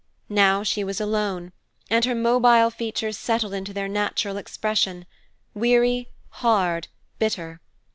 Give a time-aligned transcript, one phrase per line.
[0.29, 1.51] Now she was alone,
[1.87, 5.05] and her mobile features settled into their natural expression,
[5.53, 6.87] weary, hard,
[7.19, 7.61] bitter.